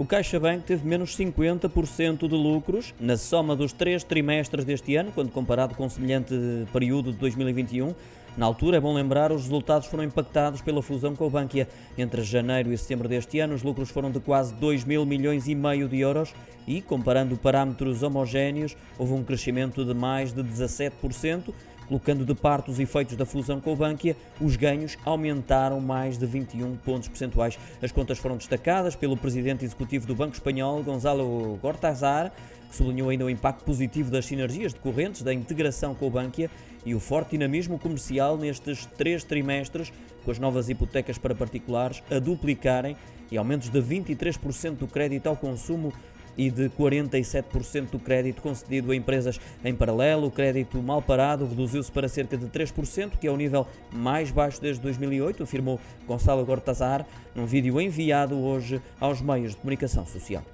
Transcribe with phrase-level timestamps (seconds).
[0.00, 5.30] O CaixaBank teve menos 50% de lucros na soma dos três trimestres deste ano, quando
[5.30, 6.34] comparado com o semelhante
[6.72, 7.94] período de 2021.
[8.34, 11.68] Na altura, é bom lembrar, os resultados foram impactados pela fusão com a Bankia.
[11.98, 15.54] Entre janeiro e setembro deste ano, os lucros foram de quase 2 mil milhões e
[15.54, 16.32] meio de euros
[16.66, 21.52] e, comparando parâmetros homogéneos, houve um crescimento de mais de 17%,
[21.90, 26.24] colocando de parte os efeitos da fusão com a Bankia, os ganhos aumentaram mais de
[26.24, 27.58] 21 pontos percentuais.
[27.82, 32.30] As contas foram destacadas pelo presidente executivo do Banco Espanhol, Gonzalo Gortazar,
[32.70, 36.48] que sublinhou ainda o impacto positivo das sinergias decorrentes da integração com a Bankia
[36.86, 39.92] e o forte dinamismo comercial nestes três trimestres,
[40.24, 42.96] com as novas hipotecas para particulares a duplicarem
[43.32, 45.92] e aumentos de 23% do crédito ao consumo
[46.36, 50.26] e de 47% do crédito concedido a empresas em paralelo.
[50.26, 54.60] O crédito mal parado reduziu-se para cerca de 3%, que é o nível mais baixo
[54.60, 60.44] desde 2008, afirmou Gonçalo Gortazar num vídeo enviado hoje aos meios de comunicação social.